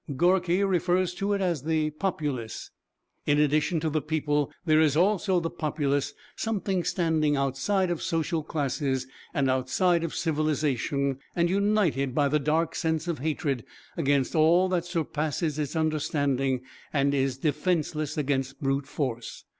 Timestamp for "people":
4.01-4.51